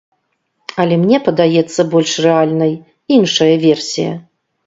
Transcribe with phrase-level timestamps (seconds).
[0.83, 2.73] Але мне падаецца больш рэальнай
[3.17, 4.11] іншая версія.